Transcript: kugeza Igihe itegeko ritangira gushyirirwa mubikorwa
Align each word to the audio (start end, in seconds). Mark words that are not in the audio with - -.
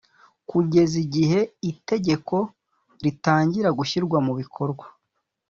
kugeza 0.49 0.95
Igihe 1.05 1.39
itegeko 1.71 2.35
ritangira 3.03 3.69
gushyirirwa 3.77 4.17
mubikorwa 4.25 4.85